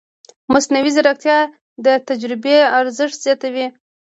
[0.53, 1.37] مصنوعي ځیرکتیا
[1.85, 3.67] د تجربې ارزښت زیاتوي.